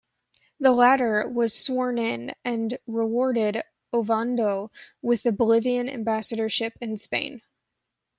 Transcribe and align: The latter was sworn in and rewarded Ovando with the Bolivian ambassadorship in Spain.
The 0.59 0.71
latter 0.71 1.27
was 1.29 1.53
sworn 1.53 1.99
in 1.99 2.31
and 2.43 2.75
rewarded 2.87 3.61
Ovando 3.93 4.71
with 5.03 5.21
the 5.21 5.31
Bolivian 5.31 5.87
ambassadorship 5.87 6.73
in 6.81 6.97
Spain. 6.97 7.43